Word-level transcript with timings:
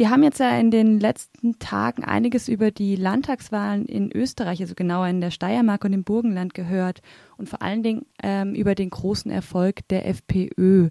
Wir 0.00 0.08
haben 0.08 0.22
jetzt 0.22 0.40
ja 0.40 0.58
in 0.58 0.70
den 0.70 0.98
letzten 0.98 1.58
Tagen 1.58 2.04
einiges 2.04 2.48
über 2.48 2.70
die 2.70 2.96
Landtagswahlen 2.96 3.84
in 3.84 4.10
Österreich, 4.10 4.62
also 4.62 4.74
genauer 4.74 5.08
in 5.08 5.20
der 5.20 5.30
Steiermark 5.30 5.84
und 5.84 5.92
im 5.92 6.04
Burgenland 6.04 6.54
gehört 6.54 7.02
und 7.36 7.50
vor 7.50 7.60
allen 7.60 7.82
Dingen 7.82 8.06
ähm, 8.22 8.54
über 8.54 8.74
den 8.74 8.88
großen 8.88 9.30
Erfolg 9.30 9.86
der 9.88 10.08
FPÖ. 10.08 10.88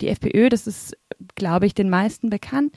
Die 0.00 0.08
FPÖ, 0.08 0.48
das 0.48 0.66
ist, 0.66 0.96
glaube 1.34 1.66
ich, 1.66 1.74
den 1.74 1.90
meisten 1.90 2.30
bekannt, 2.30 2.74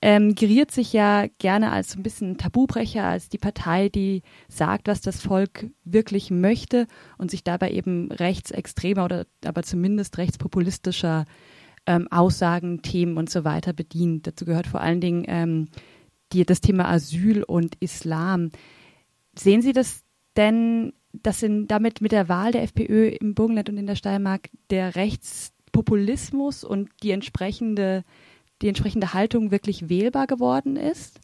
ähm, 0.00 0.34
geriert 0.34 0.70
sich 0.70 0.94
ja 0.94 1.26
gerne 1.36 1.72
als 1.72 1.94
ein 1.94 2.02
bisschen 2.02 2.38
Tabubrecher, 2.38 3.04
als 3.04 3.28
die 3.28 3.36
Partei, 3.36 3.90
die 3.90 4.22
sagt, 4.48 4.88
was 4.88 5.02
das 5.02 5.20
Volk 5.20 5.66
wirklich 5.84 6.30
möchte 6.30 6.86
und 7.18 7.30
sich 7.30 7.44
dabei 7.44 7.72
eben 7.72 8.10
rechtsextremer 8.12 9.04
oder 9.04 9.26
aber 9.44 9.62
zumindest 9.62 10.16
rechtspopulistischer 10.16 11.26
ähm, 11.88 12.06
Aussagen, 12.10 12.82
Themen 12.82 13.16
und 13.16 13.30
so 13.30 13.44
weiter 13.44 13.72
bedient. 13.72 14.26
Dazu 14.26 14.44
gehört 14.44 14.66
vor 14.66 14.80
allen 14.80 15.00
Dingen 15.00 15.24
ähm, 15.26 15.68
die, 16.32 16.44
das 16.44 16.60
Thema 16.60 16.88
Asyl 16.88 17.42
und 17.42 17.76
Islam. 17.80 18.50
Sehen 19.34 19.62
Sie 19.62 19.72
das 19.72 20.04
denn, 20.36 20.92
dass 21.14 21.42
in, 21.42 21.66
damit 21.66 22.02
mit 22.02 22.12
der 22.12 22.28
Wahl 22.28 22.52
der 22.52 22.62
FPÖ 22.62 23.08
im 23.08 23.34
Burgenland 23.34 23.70
und 23.70 23.78
in 23.78 23.86
der 23.86 23.94
Steiermark 23.96 24.50
der 24.68 24.96
Rechtspopulismus 24.96 26.62
und 26.62 26.90
die 27.02 27.12
entsprechende, 27.12 28.04
die 28.60 28.68
entsprechende 28.68 29.14
Haltung 29.14 29.50
wirklich 29.50 29.88
wählbar 29.88 30.26
geworden 30.26 30.76
ist? 30.76 31.20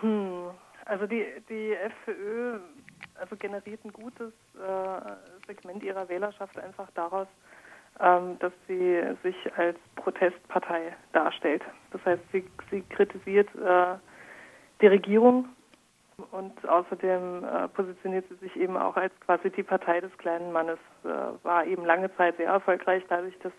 Hm. 0.00 0.48
Also 0.86 1.06
die, 1.06 1.24
die 1.48 1.74
FPÖ 1.74 2.58
also 3.20 3.36
generiert 3.36 3.84
ein 3.84 3.92
gutes 3.92 4.32
äh, 4.54 5.46
Segment 5.46 5.82
ihrer 5.82 6.08
Wählerschaft 6.08 6.58
einfach 6.58 6.88
daraus, 6.94 7.28
dass 7.98 8.52
sie 8.66 9.02
sich 9.22 9.36
als 9.56 9.76
Protestpartei 9.96 10.96
darstellt. 11.12 11.62
Das 11.90 12.02
heißt, 12.06 12.22
sie, 12.32 12.44
sie 12.70 12.80
kritisiert 12.82 13.48
äh, 13.56 13.96
die 14.80 14.86
Regierung 14.86 15.50
und 16.30 16.68
außerdem 16.68 17.44
äh, 17.44 17.68
positioniert 17.68 18.26
sie 18.28 18.36
sich 18.36 18.56
eben 18.56 18.76
auch 18.76 18.96
als 18.96 19.12
quasi 19.20 19.50
die 19.50 19.62
Partei 19.62 20.00
des 20.00 20.16
kleinen 20.18 20.52
Mannes. 20.52 20.78
Äh, 21.04 21.08
war 21.42 21.64
eben 21.66 21.84
lange 21.84 22.14
Zeit 22.16 22.36
sehr 22.36 22.48
erfolgreich, 22.48 23.04
dadurch, 23.08 23.38
dass 23.40 23.52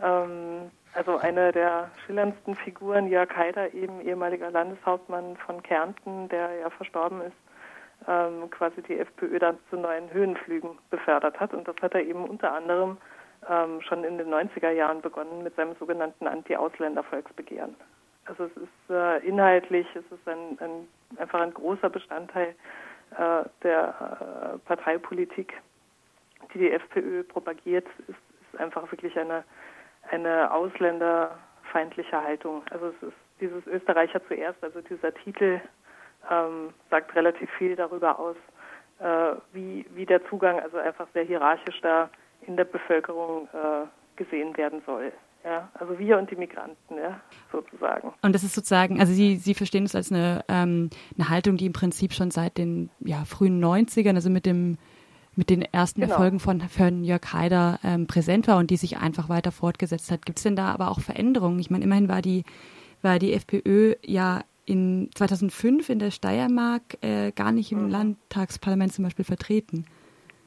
ähm, 0.00 0.70
also 0.94 1.16
eine 1.16 1.52
der 1.52 1.90
schillerndsten 2.04 2.54
Figuren, 2.56 3.08
Jörg 3.08 3.34
Haider, 3.36 3.72
eben 3.72 4.00
ehemaliger 4.00 4.50
Landeshauptmann 4.50 5.36
von 5.38 5.62
Kärnten, 5.62 6.28
der 6.28 6.54
ja 6.56 6.70
verstorben 6.70 7.22
ist, 7.22 7.36
ähm, 8.08 8.50
quasi 8.50 8.82
die 8.82 8.98
FPÖ 8.98 9.38
dann 9.38 9.58
zu 9.70 9.76
neuen 9.76 10.12
Höhenflügen 10.12 10.78
befördert 10.90 11.38
hat. 11.40 11.54
Und 11.54 11.66
das 11.66 11.76
hat 11.80 11.94
er 11.94 12.02
eben 12.02 12.24
unter 12.24 12.52
anderem 12.52 12.98
ähm, 13.48 13.80
schon 13.82 14.04
in 14.04 14.18
den 14.18 14.32
90er 14.32 14.70
Jahren 14.70 15.00
begonnen 15.00 15.42
mit 15.42 15.54
seinem 15.56 15.74
sogenannten 15.76 16.26
Anti-Ausländer-Volksbegehren. 16.26 17.74
Also 18.26 18.44
es 18.44 18.56
ist 18.56 18.90
äh, 18.90 19.26
inhaltlich, 19.26 19.86
es 19.94 20.04
ist 20.10 20.28
ein, 20.28 20.58
ein, 20.60 20.88
einfach 21.18 21.40
ein 21.40 21.52
großer 21.52 21.90
Bestandteil 21.90 22.54
äh, 23.18 23.44
der 23.62 24.54
äh, 24.54 24.58
Parteipolitik, 24.66 25.54
die 26.54 26.58
die 26.58 26.70
FPÖ 26.70 27.24
propagiert, 27.24 27.86
ist, 28.06 28.16
ist 28.50 28.60
einfach 28.60 28.90
wirklich 28.92 29.18
eine, 29.18 29.44
eine 30.10 30.52
ausländerfeindliche 30.52 32.22
Haltung. 32.22 32.62
Also 32.70 32.88
es 32.88 33.08
ist 33.08 33.16
dieses 33.40 33.66
Österreicher 33.66 34.24
zuerst, 34.28 34.62
also 34.62 34.80
dieser 34.82 35.12
Titel 35.14 35.60
ähm, 36.30 36.72
sagt 36.90 37.14
relativ 37.16 37.50
viel 37.58 37.74
darüber 37.74 38.20
aus, 38.20 38.36
äh, 39.00 39.34
wie, 39.52 39.84
wie 39.94 40.06
der 40.06 40.24
Zugang, 40.26 40.60
also 40.60 40.78
einfach 40.78 41.08
sehr 41.12 41.24
hierarchisch 41.24 41.80
da 41.80 42.08
in 42.46 42.56
der 42.56 42.64
Bevölkerung 42.64 43.48
äh, 43.52 43.86
gesehen 44.16 44.56
werden 44.56 44.82
soll. 44.86 45.12
Ja, 45.44 45.68
also 45.74 45.98
wir 45.98 46.18
und 46.18 46.30
die 46.30 46.36
Migranten, 46.36 46.96
ja, 46.96 47.20
sozusagen. 47.50 48.12
Und 48.22 48.32
das 48.32 48.44
ist 48.44 48.54
sozusagen, 48.54 49.00
also 49.00 49.12
Sie, 49.12 49.36
Sie 49.36 49.54
verstehen 49.54 49.84
es 49.84 49.96
als 49.96 50.12
eine, 50.12 50.44
ähm, 50.48 50.90
eine 51.18 51.28
Haltung, 51.28 51.56
die 51.56 51.66
im 51.66 51.72
Prinzip 51.72 52.12
schon 52.12 52.30
seit 52.30 52.58
den 52.58 52.90
ja, 53.00 53.24
frühen 53.24 53.62
90ern, 53.62 54.14
also 54.14 54.30
mit 54.30 54.46
dem 54.46 54.78
mit 55.34 55.48
den 55.48 55.62
ersten 55.62 56.02
genau. 56.02 56.12
Erfolgen 56.12 56.40
von, 56.40 56.60
von 56.60 57.04
Jörg 57.04 57.32
Haider 57.32 57.78
ähm, 57.82 58.06
präsent 58.06 58.48
war 58.48 58.58
und 58.58 58.70
die 58.70 58.76
sich 58.76 58.98
einfach 58.98 59.28
weiter 59.28 59.50
fortgesetzt 59.50 60.10
hat. 60.10 60.26
Gibt 60.26 60.38
es 60.38 60.42
denn 60.42 60.56
da 60.56 60.70
aber 60.72 60.90
auch 60.90 61.00
Veränderungen? 61.00 61.58
Ich 61.58 61.70
meine, 61.70 61.84
immerhin 61.84 62.08
war 62.08 62.20
die, 62.20 62.44
war 63.00 63.18
die 63.18 63.32
FPÖ 63.32 63.94
ja 64.04 64.42
in 64.66 65.10
2005 65.14 65.88
in 65.88 65.98
der 65.98 66.10
Steiermark 66.10 66.98
äh, 67.00 67.32
gar 67.32 67.52
nicht 67.52 67.72
im 67.72 67.84
mhm. 67.84 67.90
Landtagsparlament 67.90 68.92
zum 68.92 69.04
Beispiel 69.04 69.24
vertreten. 69.24 69.86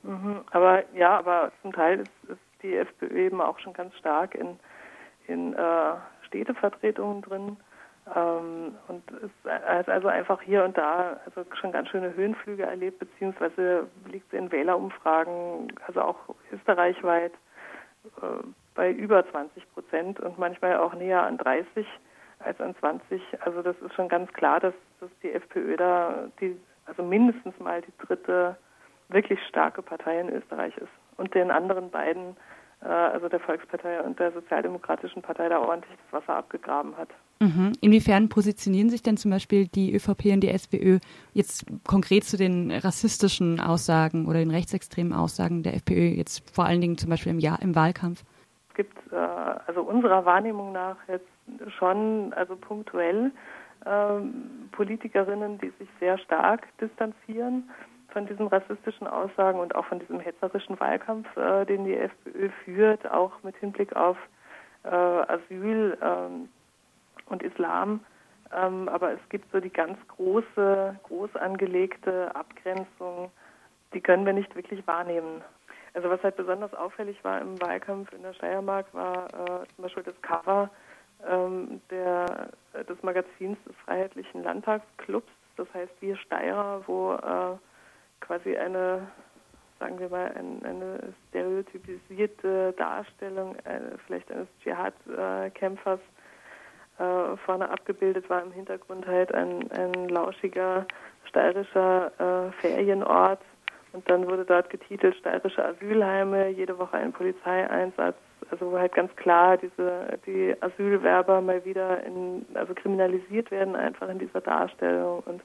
Mhm, 0.06 0.42
aber 0.52 0.84
ja, 0.94 1.18
aber 1.18 1.52
zum 1.62 1.74
Teil 1.74 2.02
ist, 2.02 2.30
ist, 2.30 2.40
die 2.62 2.76
FPÖ 2.76 3.26
eben 3.26 3.42
auch 3.42 3.60
schon 3.60 3.74
ganz 3.74 3.96
stark 3.96 4.34
in, 4.36 4.60
in 5.28 5.54
äh, 5.54 5.94
Städtevertretungen 6.28 7.22
drin 7.22 7.58
ähm, 8.16 8.76
und 8.88 9.04
es 9.12 9.32
hat 9.50 9.90
also 9.90 10.08
einfach 10.08 10.42
hier 10.42 10.64
und 10.64 10.78
da 10.78 11.20
also 11.26 11.44
schon 11.60 11.72
ganz 11.72 11.90
schöne 11.90 12.14
Höhenflüge 12.16 12.64
erlebt, 12.64 13.00
beziehungsweise 13.00 13.88
liegt 14.08 14.32
in 14.34 14.52
Wählerumfragen, 14.52 15.74
also 15.88 16.02
auch 16.02 16.18
österreichweit, 16.52 17.34
äh, 18.22 18.44
bei 18.76 18.92
über 18.92 19.28
20 19.32 19.74
Prozent 19.74 20.20
und 20.20 20.38
manchmal 20.38 20.78
auch 20.78 20.94
näher 20.94 21.24
an 21.24 21.38
30 21.38 21.88
als 22.40 22.60
an 22.62 22.76
20. 22.80 23.22
Also 23.42 23.64
das 23.64 23.76
ist 23.82 23.94
schon 23.96 24.10
ganz 24.10 24.32
klar, 24.34 24.60
dass, 24.60 24.76
dass 25.00 25.10
die 25.24 25.32
FPÖ 25.32 25.76
da 25.78 26.28
die, 26.40 26.60
also 26.86 27.02
mindestens 27.02 27.60
mal 27.60 27.82
die 27.82 28.06
dritte 28.06 28.56
wirklich 29.10 29.40
starke 29.48 29.82
Partei 29.82 30.20
in 30.20 30.30
Österreich 30.30 30.76
ist 30.78 30.90
und 31.18 31.34
den 31.34 31.52
anderen 31.52 31.90
beiden, 31.90 32.36
äh, 32.82 32.88
also 32.88 33.30
der 33.30 33.40
Volkspartei 33.40 34.02
und 34.02 34.20
der 34.20 34.32
Sozialdemokratischen 34.32 35.22
Partei, 35.22 35.50
da 35.50 35.60
ordentlich 35.60 35.98
das 36.06 36.22
Wasser 36.22 36.38
abgegraben 36.38 36.98
hat. 36.98 37.10
Mhm. 37.40 37.74
Inwiefern 37.82 38.30
positionieren 38.30 38.90
sich 38.90 39.04
denn 39.04 39.18
zum 39.18 39.32
Beispiel 39.32 39.68
die 39.68 39.94
ÖVP 39.94 40.34
und 40.34 40.42
die 40.42 40.50
SPÖ 40.50 41.00
jetzt 41.34 41.66
konkret 41.86 42.24
zu 42.24 42.38
den 42.38 42.72
rassistischen 42.72 43.60
Aussagen 43.60 44.26
oder 44.26 44.40
den 44.40 44.52
rechtsextremen 44.52 45.14
Aussagen 45.14 45.62
der 45.62 45.76
FPÖ 45.76 46.16
jetzt 46.16 46.50
vor 46.56 46.66
allen 46.66 46.82
Dingen 46.82 46.98
zum 46.98 47.10
Beispiel 47.10 47.34
im, 47.34 47.40
Jahr, 47.40 47.62
im 47.62 47.76
Wahlkampf? 47.76 48.24
Es 48.70 48.76
gibt 48.76 48.98
äh, 49.12 49.16
also 49.16 49.82
unserer 49.82 50.26
Wahrnehmung 50.26 50.72
nach 50.72 50.98
jetzt 51.08 51.28
schon 51.78 52.34
also 52.34 52.56
punktuell 52.56 53.32
ähm, 53.86 54.70
Politikerinnen, 54.72 55.60
die 55.60 55.72
sich 55.78 55.90
sehr 56.00 56.18
stark 56.18 56.66
distanzieren 56.80 57.70
von 58.16 58.26
diesen 58.26 58.48
rassistischen 58.48 59.08
Aussagen 59.08 59.60
und 59.60 59.76
auch 59.76 59.84
von 59.88 60.00
diesem 60.00 60.22
hetzerischen 60.22 60.80
Wahlkampf, 60.80 61.28
äh, 61.36 61.66
den 61.66 61.84
die 61.84 61.98
FPÖ 61.98 62.48
führt, 62.64 63.12
auch 63.12 63.44
mit 63.44 63.58
Hinblick 63.58 63.94
auf 63.94 64.16
äh, 64.86 64.88
Asyl 64.88 65.98
ähm, 66.02 66.48
und 67.26 67.44
Islam. 67.44 68.00
Ähm, 68.54 68.88
aber 68.88 69.12
es 69.12 69.20
gibt 69.28 69.52
so 69.52 69.60
die 69.60 69.70
ganz 69.70 69.98
große, 70.08 70.98
groß 71.04 71.36
angelegte 71.36 72.34
Abgrenzung, 72.34 73.32
die 73.94 74.00
können 74.00 74.26
wir 74.26 74.32
nicht 74.32 74.56
wirklich 74.56 74.88
wahrnehmen. 74.88 75.42
Also 75.94 76.10
was 76.10 76.24
halt 76.24 76.38
besonders 76.38 76.74
auffällig 76.74 77.22
war 77.26 77.42
im 77.42 77.62
Wahlkampf 77.62 78.14
in 78.14 78.22
der 78.22 78.32
Steiermark, 78.32 78.86
war 78.94 79.26
äh, 79.26 79.68
zum 79.76 79.84
Beispiel 79.84 80.04
das 80.04 80.22
Cover 80.22 80.70
ähm, 81.28 81.82
der, 81.90 82.52
des 82.88 83.04
Magazins 83.04 83.58
des 83.66 83.76
Freiheitlichen 83.84 84.42
Landtagsclubs, 84.42 85.32
das 85.58 85.68
heißt 85.74 85.92
Wir 86.00 86.16
Steirer, 86.16 86.82
wo 86.88 87.16
äh, 87.16 87.58
quasi 88.26 88.56
eine, 88.58 89.08
sagen 89.80 90.00
wir 90.00 90.10
mal, 90.10 90.32
ein, 90.36 90.64
eine 90.66 91.14
stereotypisierte 91.30 92.74
Darstellung 92.74 93.56
äh, 93.66 93.98
vielleicht 94.06 94.32
eines 94.32 94.48
Dschihad-Kämpfers 94.62 96.00
äh, 96.98 97.38
vorne 97.46 97.70
abgebildet 97.70 98.30
war. 98.30 98.42
Im 98.42 98.52
Hintergrund 98.52 99.06
halt 99.06 99.34
ein, 99.34 99.70
ein 99.72 100.10
lauschiger 100.10 100.86
steirischer 101.26 102.12
äh, 102.20 102.52
Ferienort. 102.62 103.42
Und 103.94 104.10
dann 104.10 104.28
wurde 104.28 104.44
dort 104.44 104.70
getitelt 104.70 105.16
Steirische 105.16 105.64
Asylheime, 105.64 106.50
jede 106.50 106.78
Woche 106.78 106.98
ein 106.98 107.14
Polizeieinsatz. 107.14 108.16
Also 108.52 108.72
wo 108.72 108.78
halt 108.78 108.94
ganz 108.94 109.16
klar 109.16 109.58
diese 109.58 110.20
die 110.26 110.54
Asylwerber 110.62 111.42
mal 111.42 111.64
wieder 111.66 112.04
in, 112.04 112.46
also 112.54 112.74
kriminalisiert 112.74 113.50
werden 113.50 113.76
einfach 113.76 114.08
in 114.10 114.20
dieser 114.20 114.42
Darstellung 114.42 115.24
und 115.26 115.42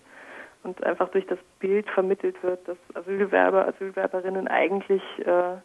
und 0.63 0.83
einfach 0.85 1.09
durch 1.11 1.27
das 1.27 1.39
Bild 1.59 1.89
vermittelt 1.91 2.43
wird, 2.43 2.67
dass 2.69 2.77
Asylwerber, 2.95 3.69
Asylwerberinnen 3.69 4.49
eigentlich 4.49 5.03
äh, 5.25 5.57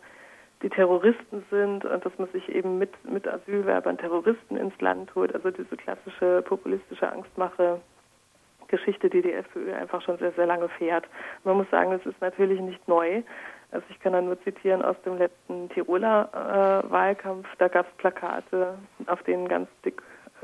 die 0.62 0.70
Terroristen 0.70 1.44
sind 1.52 1.86
und 1.86 2.06
dass 2.06 2.18
man 2.18 2.30
sich 2.30 2.48
eben 2.50 2.78
mit, 2.78 2.92
mit 3.10 3.28
Asylwerbern 3.28 3.98
Terroristen 3.98 4.58
ins 4.58 4.80
Land 4.80 5.14
holt. 5.16 5.34
Also 5.36 5.52
diese 5.52 5.76
klassische 5.76 6.42
populistische 6.44 7.12
Angstmache. 7.12 7.82
Geschichte, 8.68 9.10
die 9.10 9.22
die 9.22 9.32
FPÖ 9.32 9.74
einfach 9.74 10.02
schon 10.02 10.18
sehr, 10.18 10.32
sehr 10.32 10.48
lange 10.48 10.70
fährt. 10.70 11.06
Man 11.44 11.58
muss 11.58 11.70
sagen, 11.70 11.92
es 11.92 12.06
ist 12.06 12.20
natürlich 12.20 12.60
nicht 12.60 12.88
neu. 12.88 13.22
Also 13.72 13.86
ich 13.90 14.00
kann 14.00 14.14
da 14.14 14.22
nur 14.22 14.42
zitieren 14.44 14.82
aus 14.82 14.96
dem 15.06 15.18
letzten 15.18 15.70
Tiroler 15.70 16.84
äh, 16.86 16.92
Wahlkampf. 16.92 17.48
Da 17.58 17.68
gab 17.68 17.88
es 17.88 17.94
Plakate, 17.98 18.78
auf 19.08 19.22
denen 19.24 19.48
ganz 19.48 19.70
dick, 19.84 20.02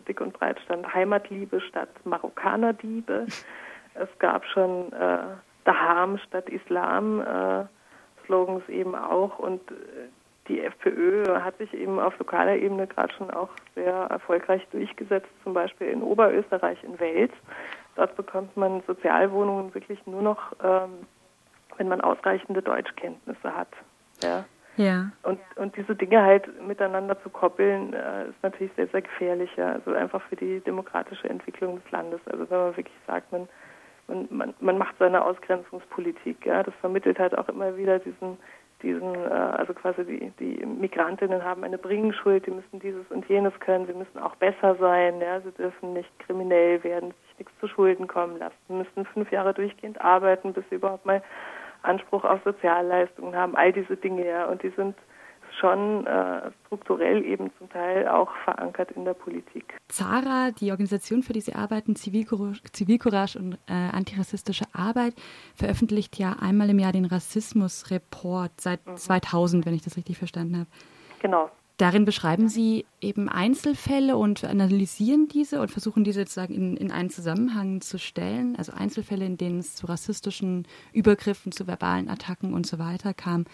dick 0.08 0.22
und 0.22 0.34
breit 0.34 0.60
stand 0.60 0.94
Heimatliebe 0.94 1.62
statt 1.62 1.90
Marokkanerdiebe. 2.04 3.28
Es 3.94 4.10
gab 4.20 4.46
schon 4.46 4.92
äh, 4.94 5.20
Daham 5.66 6.18
statt 6.20 6.50
Islam, 6.50 7.22
äh, 7.22 7.66
Slogans 8.26 8.68
eben 8.70 8.96
auch. 8.96 9.40
Und 9.40 9.62
äh, 9.72 10.10
die 10.48 10.62
FPÖ 10.62 11.40
hat 11.42 11.58
sich 11.58 11.74
eben 11.74 12.00
auf 12.00 12.18
lokaler 12.20 12.56
Ebene 12.56 12.88
gerade 12.88 13.14
schon 13.14 13.30
auch 13.32 13.50
sehr 13.76 13.94
erfolgreich 13.94 14.68
durchgesetzt, 14.72 15.30
zum 15.44 15.54
Beispiel 15.54 15.88
in 15.88 16.02
Oberösterreich 16.02 16.84
in 16.84 17.00
Wels. 17.00 17.34
Dort 17.96 18.16
bekommt 18.16 18.56
man 18.58 18.82
Sozialwohnungen 18.88 19.74
wirklich 19.74 20.06
nur 20.06 20.22
noch, 20.22 20.54
ähm, 20.64 21.06
wenn 21.78 21.88
man 21.88 22.02
ausreichende 22.02 22.62
Deutschkenntnisse 22.62 23.56
hat. 23.56 23.70
Ja. 24.24 24.46
Ja. 24.78 25.12
Und, 25.24 25.40
und 25.58 25.76
diese 25.76 25.96
Dinge 25.96 26.22
halt 26.22 26.50
miteinander 26.66 27.22
zu 27.22 27.30
koppeln, 27.30 27.94
äh, 27.94 28.30
ist 28.30 28.42
natürlich 28.42 28.72
sehr, 28.76 28.88
sehr 28.88 29.02
gefährlich. 29.02 29.50
Ja. 29.58 29.74
Also 29.74 29.94
einfach 29.94 30.22
für 30.24 30.38
die 30.38 30.62
demokratische 30.62 31.30
Entwicklung 31.30 31.82
des 31.82 31.92
Landes. 31.92 32.22
Also 32.26 32.50
wenn 32.50 32.58
man 32.58 32.78
wirklich 32.78 32.96
sagt, 33.06 33.32
man, 33.32 33.50
man, 34.12 34.28
man, 34.30 34.54
man 34.60 34.78
macht 34.78 34.96
seine 35.00 35.24
Ausgrenzungspolitik. 35.24 36.46
Ja. 36.46 36.64
Das 36.64 36.74
vermittelt 36.76 37.20
halt 37.20 37.38
auch 37.38 37.50
immer 37.50 37.78
wieder 37.78 38.00
diesen, 38.00 38.38
diesen, 38.82 39.16
äh, 39.16 39.30
also 39.30 39.74
quasi 39.74 40.04
die, 40.06 40.32
die 40.40 40.66
Migrantinnen 40.66 41.44
haben 41.44 41.64
eine 41.64 41.78
Bringenschuld, 41.78 42.46
die 42.46 42.52
müssen 42.52 42.80
dieses 42.80 43.10
und 43.10 43.28
jenes 43.30 43.58
können, 43.60 43.88
sie 43.88 43.94
müssen 43.94 44.20
auch 44.20 44.36
besser 44.36 44.76
sein, 44.76 45.22
ja, 45.22 45.40
sie 45.42 45.52
dürfen 45.52 45.94
nicht 45.94 46.10
kriminell 46.20 46.84
werden, 46.84 47.14
sich 47.28 47.40
nichts 47.40 47.54
zu 47.60 47.68
Schulden 47.68 48.08
kommen 48.08 48.38
lassen, 48.40 48.56
sie 48.68 48.74
müssen 48.74 49.06
fünf 49.06 49.32
Jahre 49.32 49.54
durchgehend 49.54 50.02
arbeiten, 50.02 50.54
bis 50.54 50.64
sie 50.70 50.76
überhaupt 50.76 51.06
mal 51.06 51.22
Anspruch 51.84 52.24
auf 52.24 52.42
Sozialleistungen 52.44 53.36
haben, 53.36 53.56
all 53.56 53.74
diese 53.74 53.98
Dinge, 53.98 54.28
ja, 54.28 54.46
und 54.46 54.62
die 54.64 54.70
sind 54.70 54.96
schon 55.62 56.06
äh, 56.08 56.52
strukturell 56.66 57.24
eben 57.24 57.52
zum 57.58 57.70
Teil 57.70 58.08
auch 58.08 58.32
verankert 58.44 58.92
in 58.92 59.06
der 59.06 59.14
Politik. 59.14 59.78
Zara, 59.88 60.52
die 60.52 60.72
Organisation, 60.72 61.24
für 61.24 61.34
die 61.34 61.42
Sie 61.42 61.54
arbeiten, 61.54 61.96
Zivilcourage, 61.96 62.62
Zivilcourage 62.72 63.38
und 63.38 63.54
äh, 63.68 63.74
antirassistische 63.74 64.66
Arbeit, 64.74 65.14
veröffentlicht 65.56 66.18
ja 66.18 66.36
einmal 66.42 66.70
im 66.70 66.80
Jahr 66.80 66.92
den 66.92 67.06
Rassismusreport 67.06 68.60
seit 68.60 68.86
mhm. 68.86 68.98
2000, 68.98 69.66
wenn 69.66 69.74
ich 69.74 69.84
das 69.84 69.96
richtig 69.96 70.18
verstanden 70.18 70.58
habe. 70.58 70.68
Genau. 71.22 71.50
Darin 71.82 72.06
beschreiben 72.06 72.48
Sie 72.48 72.86
eben 73.00 73.28
Einzelfälle 73.28 74.16
und 74.16 74.44
analysieren 74.44 75.28
diese 75.28 75.62
und 75.62 75.72
versuchen 75.72 76.04
diese 76.04 76.20
sozusagen 76.20 76.54
in, 76.54 76.78
in 76.78 76.92
einen 76.92 77.10
Zusammenhang 77.10 77.82
zu 77.82 77.98
stellen. 77.98 78.56
Also 78.56 78.72
Einzelfälle, 78.72 79.26
in 79.26 79.36
denen 79.36 79.58
es 79.58 79.74
zu 79.74 79.88
rassistischen 79.88 80.68
Übergriffen, 80.94 81.52
zu 81.52 81.66
verbalen 81.66 82.08
Attacken 82.08 82.54
und 82.54 82.68
so 82.68 82.78
weiter 82.78 83.16
kam. 83.16 83.46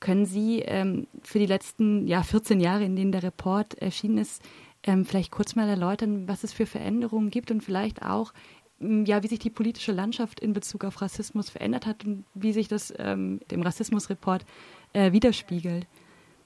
Können 0.00 0.26
Sie 0.26 0.60
ähm, 0.60 1.06
für 1.22 1.38
die 1.38 1.46
letzten 1.46 2.06
ja, 2.06 2.22
14 2.22 2.60
Jahre, 2.60 2.84
in 2.84 2.96
denen 2.96 3.12
der 3.12 3.22
Report 3.22 3.74
erschienen 3.74 4.18
ist, 4.18 4.42
ähm, 4.86 5.04
vielleicht 5.04 5.32
kurz 5.32 5.56
mal 5.56 5.68
erläutern, 5.68 6.28
was 6.28 6.44
es 6.44 6.52
für 6.52 6.66
Veränderungen 6.66 7.30
gibt 7.30 7.50
und 7.50 7.62
vielleicht 7.62 8.02
auch, 8.02 8.32
ähm, 8.80 9.04
ja, 9.04 9.22
wie 9.22 9.26
sich 9.26 9.40
die 9.40 9.50
politische 9.50 9.92
Landschaft 9.92 10.40
in 10.40 10.52
Bezug 10.52 10.84
auf 10.84 11.02
Rassismus 11.02 11.50
verändert 11.50 11.86
hat 11.86 12.04
und 12.04 12.24
wie 12.34 12.52
sich 12.52 12.68
das 12.68 12.94
ähm, 12.98 13.40
dem 13.50 13.62
Rassismusreport 13.62 14.44
äh, 14.92 15.12
widerspiegelt? 15.12 15.86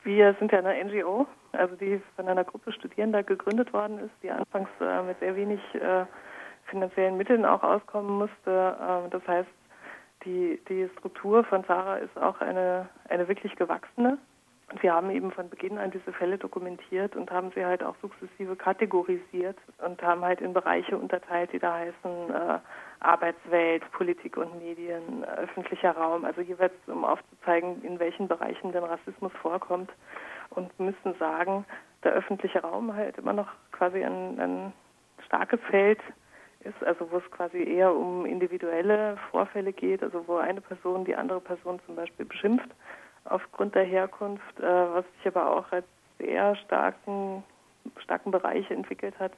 Wir 0.05 0.35
sind 0.39 0.51
ja 0.51 0.59
eine 0.59 0.85
NGO, 0.85 1.27
also 1.53 1.77
die 1.77 2.01
von 2.17 2.27
einer 2.27 2.45
Gruppe 2.45 2.73
Studierender 2.73 3.23
gegründet 3.23 3.73
worden 3.73 3.99
ist, 3.99 4.13
die 4.23 4.31
anfangs 4.31 4.69
äh, 4.81 5.03
mit 5.03 5.19
sehr 5.21 5.37
wenig 5.37 5.61
äh, 5.75 6.07
finanziellen 6.67 7.17
Mitteln 7.17 7.45
auch 7.45 7.63
auskommen 7.63 8.19
musste. 8.19 8.37
Äh, 8.47 9.11
das 9.11 9.27
heißt, 9.29 9.49
die, 10.25 10.61
die 10.69 10.89
Struktur 10.99 11.45
von 11.45 11.65
Sarah 11.65 11.97
ist 11.97 12.17
auch 12.19 12.41
eine, 12.41 12.89
eine 13.09 13.29
wirklich 13.29 13.57
gewachsene. 13.57 14.19
Und 14.73 14.83
wir 14.83 14.95
haben 14.95 15.11
eben 15.11 15.31
von 15.33 15.51
Beginn 15.51 15.77
an 15.77 15.91
diese 15.91 16.15
Fälle 16.15 16.39
dokumentiert 16.39 17.15
und 17.15 17.31
haben 17.31 17.53
sie 17.55 17.63
halt 17.63 17.83
auch 17.83 17.95
sukzessive 18.01 18.57
kategorisiert 18.57 19.59
und 19.85 20.03
haben 20.03 20.23
halt 20.25 20.41
in 20.41 20.55
Bereiche 20.55 20.97
unterteilt, 20.97 21.53
die 21.53 21.59
da 21.59 21.75
heißen 21.75 22.31
äh, 22.31 22.59
Arbeitswelt, 23.01 23.83
Politik 23.93 24.39
und 24.39 24.59
Medien, 24.59 25.25
öffentlicher 25.25 25.93
Raum, 25.93 26.25
also 26.25 26.41
jeweils 26.41 26.73
um 26.87 27.05
aufzuzeigen, 27.05 27.83
in 27.85 27.99
welchen 27.99 28.29
Bereichen 28.29 28.73
denn 28.73 28.85
Rassismus 28.85 29.33
vorkommt 29.43 29.91
und 30.51 30.79
müssen 30.81 31.15
sagen, 31.19 31.67
der 32.03 32.13
öffentliche 32.13 32.63
Raum 32.63 32.95
halt 32.95 33.19
immer 33.19 33.35
noch 33.35 33.49
quasi 33.73 34.03
ein, 34.03 34.41
ein 34.41 34.73
starkes 35.27 35.61
Feld 35.69 36.01
ist, 36.65 36.83
also 36.85 37.11
wo 37.11 37.19
es 37.19 37.31
quasi 37.31 37.63
eher 37.63 37.95
um 37.95 38.27
individuelle 38.27 39.17
Vorfälle 39.31 39.73
geht, 39.73 40.03
also 40.03 40.27
wo 40.27 40.37
eine 40.37 40.61
Person 40.61 41.05
die 41.05 41.15
andere 41.15 41.41
Person 41.41 41.81
zum 41.87 41.97
Beispiel 41.97 42.27
beschimpft 42.27 42.69
aufgrund 43.25 43.75
der 43.75 43.85
Herkunft, 43.85 44.61
äh, 44.61 44.63
was 44.63 45.05
sich 45.17 45.27
aber 45.27 45.51
auch 45.51 45.71
als 45.73 45.87
sehr 46.19 46.57
starken, 46.57 47.43
starken 47.99 48.31
Bereich 48.31 48.71
entwickelt 48.71 49.19
hat. 49.19 49.33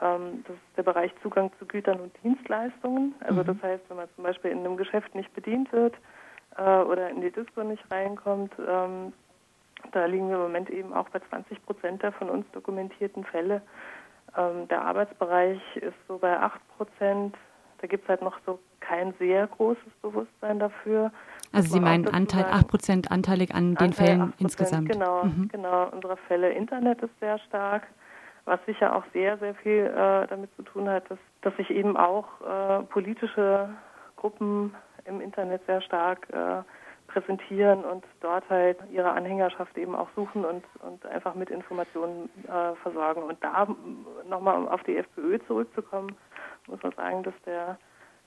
Ähm, 0.00 0.44
das 0.46 0.56
ist 0.56 0.76
der 0.76 0.82
Bereich 0.82 1.12
Zugang 1.22 1.50
zu 1.58 1.66
Gütern 1.66 2.00
und 2.00 2.12
Dienstleistungen. 2.22 3.14
Also 3.20 3.42
mhm. 3.42 3.46
das 3.46 3.62
heißt, 3.62 3.84
wenn 3.88 3.96
man 3.96 4.08
zum 4.14 4.24
Beispiel 4.24 4.50
in 4.50 4.58
einem 4.58 4.76
Geschäft 4.76 5.14
nicht 5.14 5.32
bedient 5.34 5.72
wird 5.72 5.94
äh, 6.56 6.62
oder 6.62 7.10
in 7.10 7.20
die 7.20 7.30
Disco 7.30 7.62
nicht 7.62 7.84
reinkommt, 7.90 8.52
ähm, 8.66 9.12
da 9.92 10.06
liegen 10.06 10.28
wir 10.28 10.36
im 10.36 10.42
Moment 10.42 10.70
eben 10.70 10.92
auch 10.92 11.08
bei 11.10 11.20
20 11.20 11.64
Prozent 11.64 12.02
der 12.02 12.12
von 12.12 12.28
uns 12.30 12.50
dokumentierten 12.52 13.24
Fälle. 13.24 13.62
Ähm, 14.36 14.68
der 14.68 14.82
Arbeitsbereich 14.82 15.60
ist 15.76 15.96
so 16.06 16.18
bei 16.18 16.38
8 16.38 16.60
Prozent. 16.76 17.36
Da 17.80 17.86
gibt 17.86 18.04
es 18.04 18.08
halt 18.08 18.22
noch 18.22 18.38
so 18.44 18.58
kein 18.80 19.14
sehr 19.18 19.46
großes 19.46 19.92
Bewusstsein 20.02 20.58
dafür. 20.58 21.12
Also 21.52 21.74
Sie 21.74 21.80
meinen 21.80 22.08
Anteil, 22.08 22.44
8 22.44 22.68
Prozent 22.68 23.10
anteilig 23.10 23.54
an 23.54 23.74
den 23.74 23.78
Anteil 23.78 24.06
Fällen 24.06 24.32
insgesamt? 24.38 24.90
Genau, 24.90 25.24
mhm. 25.24 25.48
genau. 25.50 25.88
Unsere 25.90 26.16
Fälle 26.28 26.50
Internet 26.50 27.02
ist 27.02 27.18
sehr 27.20 27.38
stark, 27.38 27.86
was 28.44 28.58
sicher 28.66 28.94
auch 28.94 29.04
sehr, 29.12 29.38
sehr 29.38 29.54
viel 29.56 29.86
äh, 29.86 30.26
damit 30.26 30.54
zu 30.56 30.62
tun 30.62 30.88
hat, 30.88 31.10
dass, 31.10 31.18
dass 31.42 31.56
sich 31.56 31.70
eben 31.70 31.96
auch 31.96 32.26
äh, 32.40 32.82
politische 32.84 33.68
Gruppen 34.16 34.74
im 35.04 35.20
Internet 35.20 35.64
sehr 35.66 35.80
stark 35.80 36.28
äh, 36.30 36.62
präsentieren 37.20 37.84
und 37.84 38.04
dort 38.20 38.48
halt 38.48 38.78
ihre 38.92 39.10
Anhängerschaft 39.10 39.76
eben 39.76 39.94
auch 39.94 40.08
suchen 40.14 40.44
und, 40.44 40.64
und 40.80 41.04
einfach 41.06 41.34
mit 41.34 41.50
Informationen 41.50 42.28
äh, 42.44 42.74
versorgen. 42.82 43.22
Und 43.22 43.42
da 43.42 43.68
nochmal 44.28 44.56
um 44.56 44.68
auf 44.68 44.82
die 44.84 44.96
FPÖ 44.96 45.38
zurückzukommen, 45.46 46.14
muss 46.66 46.82
man 46.82 46.92
sagen, 46.92 47.22
dass 47.22 47.34
der 47.44 47.78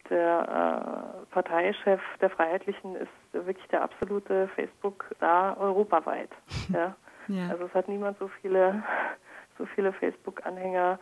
der 0.10 1.22
äh, 1.22 1.32
Parteichef 1.32 2.02
der 2.20 2.30
Freiheitlichen 2.32 2.96
ist 2.96 3.10
wirklich 3.32 3.66
der 3.68 3.84
absolute 3.84 4.50
Facebook-Star 4.56 5.58
europaweit. 5.58 6.30
Ja? 6.74 6.96
ja? 7.28 7.50
Also 7.50 7.66
es 7.66 7.74
hat 7.74 7.88
niemand 7.88 8.18
so 8.20 8.30
viele, 8.42 8.84
so 9.58 9.66
viele 9.68 9.94
Facebook-Anhänger 9.94 11.00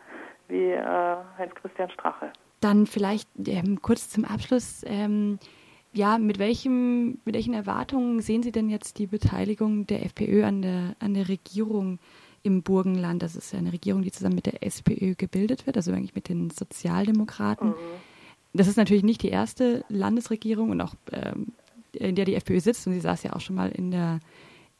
wie 0.48 0.70
äh, 0.70 1.16
Heinz-Christian 1.38 1.90
Strache. 1.90 2.30
Dann 2.60 2.86
vielleicht 2.86 3.28
ähm, 3.48 3.80
kurz 3.80 4.10
zum 4.10 4.24
Abschluss. 4.24 4.84
Ähm, 4.86 5.38
ja, 5.92 6.18
mit, 6.18 6.38
welchem, 6.38 7.18
mit 7.24 7.34
welchen 7.34 7.54
Erwartungen 7.54 8.20
sehen 8.20 8.42
Sie 8.42 8.52
denn 8.52 8.68
jetzt 8.68 8.98
die 8.98 9.06
Beteiligung 9.06 9.86
der 9.86 10.04
FPÖ 10.04 10.44
an 10.44 10.62
der, 10.62 10.96
an 11.00 11.14
der 11.14 11.28
Regierung 11.28 11.98
im 12.42 12.62
Burgenland? 12.62 13.22
Das 13.22 13.36
ist 13.36 13.52
ja 13.52 13.58
eine 13.58 13.72
Regierung, 13.72 14.02
die 14.02 14.12
zusammen 14.12 14.36
mit 14.36 14.46
der 14.46 14.62
SPÖ 14.62 15.14
gebildet 15.16 15.66
wird, 15.66 15.76
also 15.76 15.92
eigentlich 15.92 16.14
mit 16.14 16.28
den 16.28 16.50
Sozialdemokraten. 16.50 17.70
Mhm. 17.70 17.74
Das 18.52 18.68
ist 18.68 18.76
natürlich 18.76 19.02
nicht 19.02 19.22
die 19.22 19.28
erste 19.28 19.84
Landesregierung 19.88 20.70
und 20.70 20.80
auch 20.80 20.94
ähm, 21.12 21.48
in 21.92 22.14
der 22.14 22.24
die 22.24 22.34
FPÖ 22.34 22.60
sitzt 22.60 22.86
und 22.86 22.92
sie 22.92 23.00
saß 23.00 23.24
ja 23.24 23.32
auch 23.32 23.40
schon 23.40 23.56
mal 23.56 23.70
in 23.70 23.90
der, 23.90 24.20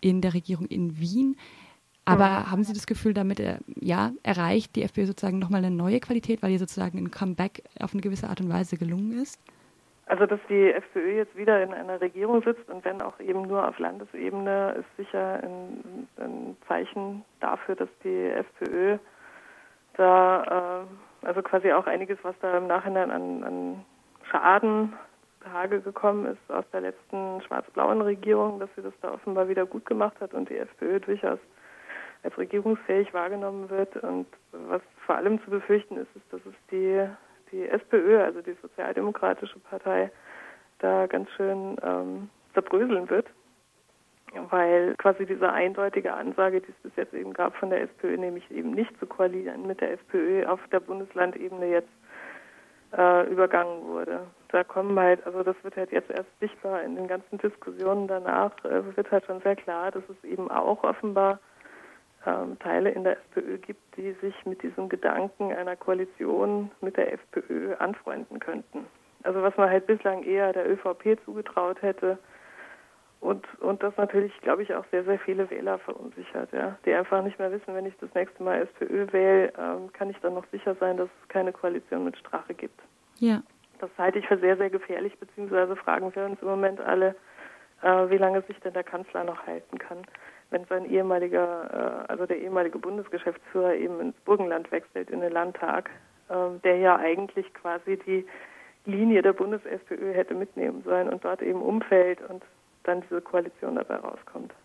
in 0.00 0.20
der 0.20 0.34
Regierung 0.34 0.66
in 0.66 0.98
Wien. 0.98 1.36
Aber 2.04 2.28
mhm. 2.28 2.50
haben 2.50 2.64
Sie 2.64 2.72
das 2.72 2.86
Gefühl, 2.86 3.14
damit 3.14 3.40
er, 3.40 3.60
ja, 3.80 4.12
erreicht 4.22 4.74
die 4.76 4.82
FPÖ 4.82 5.06
sozusagen 5.06 5.38
nochmal 5.38 5.64
eine 5.64 5.74
neue 5.74 6.00
Qualität, 6.00 6.42
weil 6.42 6.52
ihr 6.52 6.58
sozusagen 6.58 6.98
ein 6.98 7.10
Comeback 7.10 7.62
auf 7.78 7.92
eine 7.92 8.00
gewisse 8.00 8.28
Art 8.28 8.40
und 8.40 8.48
Weise 8.48 8.76
gelungen 8.76 9.20
ist? 9.20 9.38
Also, 10.06 10.26
dass 10.26 10.40
die 10.48 10.72
FPÖ 10.72 11.18
jetzt 11.18 11.36
wieder 11.36 11.62
in 11.62 11.72
einer 11.72 12.00
Regierung 12.00 12.42
sitzt 12.42 12.68
und 12.68 12.84
wenn 12.84 13.00
auch 13.00 13.18
eben 13.20 13.42
nur 13.42 13.66
auf 13.66 13.78
Landesebene, 13.78 14.74
ist 14.80 14.96
sicher 14.96 15.40
ein, 15.42 16.08
ein 16.16 16.56
Zeichen 16.66 17.24
dafür, 17.38 17.76
dass 17.76 17.88
die 18.02 18.26
FPÖ 18.26 18.98
da, 19.94 20.84
äh, 21.22 21.26
also 21.26 21.42
quasi 21.42 21.72
auch 21.72 21.86
einiges, 21.86 22.18
was 22.22 22.34
da 22.40 22.58
im 22.58 22.66
Nachhinein 22.66 23.10
an, 23.10 23.44
an 23.44 23.84
Schaden 24.30 24.94
Tage 25.40 25.80
gekommen 25.80 26.26
ist 26.26 26.52
aus 26.52 26.64
der 26.72 26.82
letzten 26.82 27.40
schwarz-blauen 27.42 28.02
Regierung, 28.02 28.60
dass 28.60 28.68
sie 28.76 28.82
das 28.82 28.92
da 29.00 29.12
offenbar 29.12 29.48
wieder 29.48 29.66
gut 29.66 29.86
gemacht 29.86 30.20
hat 30.20 30.34
und 30.34 30.48
die 30.50 30.58
FPÖ 30.58 31.00
durchaus 31.00 31.38
als 32.22 32.36
regierungsfähig 32.36 33.12
wahrgenommen 33.14 33.70
wird. 33.70 33.96
Und 33.96 34.26
was 34.52 34.82
vor 35.06 35.16
allem 35.16 35.42
zu 35.44 35.50
befürchten 35.50 35.96
ist, 35.96 36.14
ist, 36.14 36.32
dass 36.32 36.40
es 36.44 36.54
die 36.70 37.08
die 37.52 37.68
SPÖ, 37.68 38.20
also 38.22 38.40
die 38.42 38.56
Sozialdemokratische 38.62 39.58
Partei, 39.58 40.10
da 40.78 41.06
ganz 41.06 41.28
schön 41.36 41.76
ähm, 41.82 42.30
zerbröseln 42.54 43.08
wird, 43.10 43.26
weil 44.50 44.94
quasi 44.96 45.26
diese 45.26 45.52
eindeutige 45.52 46.12
Ansage, 46.12 46.60
die 46.60 46.70
es 46.70 46.82
bis 46.82 46.96
jetzt 46.96 47.14
eben 47.14 47.32
gab 47.32 47.54
von 47.56 47.70
der 47.70 47.82
SPÖ, 47.82 48.16
nämlich 48.16 48.50
eben 48.50 48.72
nicht 48.72 48.98
zu 48.98 49.06
koalieren 49.06 49.66
mit 49.66 49.80
der 49.80 49.92
FPÖ 49.92 50.46
auf 50.46 50.60
der 50.72 50.80
Bundeslandebene 50.80 51.66
jetzt 51.66 51.90
äh, 52.96 53.30
übergangen 53.30 53.84
wurde. 53.84 54.26
Da 54.48 54.64
kommen 54.64 54.98
halt, 54.98 55.24
also 55.26 55.42
das 55.42 55.56
wird 55.62 55.76
halt 55.76 55.92
jetzt 55.92 56.10
erst 56.10 56.30
sichtbar 56.40 56.82
in 56.82 56.96
den 56.96 57.08
ganzen 57.08 57.38
Diskussionen 57.38 58.08
danach, 58.08 58.52
äh, 58.64 58.96
wird 58.96 59.10
halt 59.10 59.24
schon 59.26 59.40
sehr 59.42 59.56
klar, 59.56 59.90
dass 59.90 60.02
es 60.08 60.24
eben 60.24 60.50
auch 60.50 60.82
offenbar 60.82 61.38
ähm, 62.26 62.58
Teile 62.58 62.90
in 62.90 63.04
der 63.04 63.18
FPÖ 63.18 63.58
gibt, 63.58 63.96
die 63.96 64.12
sich 64.20 64.34
mit 64.44 64.62
diesem 64.62 64.88
Gedanken 64.88 65.52
einer 65.52 65.76
Koalition 65.76 66.70
mit 66.80 66.96
der 66.96 67.12
FPÖ 67.12 67.74
anfreunden 67.76 68.38
könnten. 68.40 68.86
Also 69.22 69.42
was 69.42 69.56
man 69.56 69.70
halt 69.70 69.86
bislang 69.86 70.22
eher 70.22 70.52
der 70.52 70.70
ÖVP 70.70 71.18
zugetraut 71.24 71.82
hätte 71.82 72.18
und, 73.20 73.46
und 73.60 73.82
das 73.82 73.94
natürlich, 73.98 74.32
glaube 74.40 74.62
ich, 74.62 74.74
auch 74.74 74.84
sehr, 74.90 75.04
sehr 75.04 75.18
viele 75.18 75.48
Wähler 75.50 75.78
verunsichert, 75.78 76.52
ja, 76.52 76.78
die 76.86 76.94
einfach 76.94 77.22
nicht 77.22 77.38
mehr 77.38 77.52
wissen, 77.52 77.74
wenn 77.74 77.84
ich 77.84 77.96
das 77.98 78.12
nächste 78.14 78.42
Mal 78.42 78.62
SPÖ 78.62 79.12
wähle, 79.12 79.52
ähm, 79.58 79.92
kann 79.92 80.08
ich 80.08 80.18
dann 80.20 80.34
noch 80.34 80.46
sicher 80.50 80.74
sein, 80.76 80.96
dass 80.96 81.08
es 81.22 81.28
keine 81.28 81.52
Koalition 81.52 82.04
mit 82.04 82.16
Strache 82.16 82.54
gibt. 82.54 82.80
Ja. 83.18 83.42
Das 83.78 83.90
halte 83.98 84.18
ich 84.18 84.26
für 84.26 84.38
sehr, 84.38 84.56
sehr 84.56 84.70
gefährlich, 84.70 85.18
beziehungsweise 85.18 85.76
fragen 85.76 86.14
wir 86.14 86.24
uns 86.24 86.40
im 86.40 86.48
Moment 86.48 86.80
alle, 86.80 87.14
äh, 87.82 88.08
wie 88.08 88.16
lange 88.16 88.40
sich 88.42 88.58
denn 88.60 88.72
der 88.72 88.84
Kanzler 88.84 89.24
noch 89.24 89.46
halten 89.46 89.78
kann, 89.78 90.02
wenn 90.50 90.64
sein 90.66 90.84
ehemaliger, 90.84 92.04
äh, 92.08 92.12
also 92.12 92.26
der 92.26 92.38
ehemalige 92.38 92.78
Bundesgeschäftsführer 92.78 93.74
eben 93.74 94.00
ins 94.00 94.16
Burgenland 94.24 94.70
wechselt, 94.72 95.10
in 95.10 95.20
den 95.20 95.32
Landtag, 95.32 95.90
äh, 96.28 96.34
der 96.64 96.76
ja 96.78 96.96
eigentlich 96.96 97.52
quasi 97.54 97.98
die 98.06 98.26
Linie 98.86 99.22
der 99.22 99.32
Bundes-SPÖ 99.32 100.12
hätte 100.12 100.34
mitnehmen 100.34 100.82
sollen 100.84 101.08
und 101.08 101.24
dort 101.24 101.42
eben 101.42 101.60
umfällt 101.60 102.20
und 102.28 102.42
dann 102.84 103.02
diese 103.02 103.20
Koalition 103.20 103.76
dabei 103.76 103.96
rauskommt. 103.96 104.52